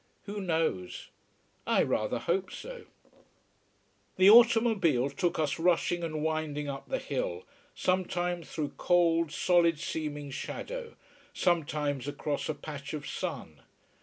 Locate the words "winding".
6.23-6.67